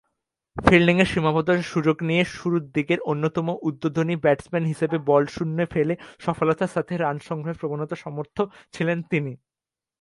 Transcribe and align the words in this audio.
ফিল্ডিংয়ের 0.57 1.11
সীমাবদ্ধতার 1.11 1.69
সুযোগ 1.71 1.97
নিয়ে 2.03 2.23
শুরুরদিকের 2.31 2.99
অন্যতম 3.03 3.47
উদ্বোধনী 3.61 4.15
ব্যাটসম্যান 4.15 4.65
হিসেবে 4.65 4.97
বল 5.05 5.23
শূন্যে 5.27 5.65
ফেলে 5.65 5.93
সফলতার 6.19 6.73
সাথে 6.75 6.93
রান 6.97 7.17
সংগ্রহের 7.19 7.59
প্রবণতায় 7.59 8.01
সমর্থ 8.01 8.37
ছিলেন 8.73 8.97
তিনি। 9.03 9.31